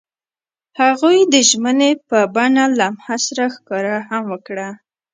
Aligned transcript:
هغوی 0.81 1.17
د 1.33 1.35
ژمنې 1.49 1.91
په 2.07 2.19
بڼه 2.35 2.65
لمحه 2.79 3.15
سره 3.25 3.43
ښکاره 3.55 3.97
هم 4.09 4.25
کړه. 4.47 4.67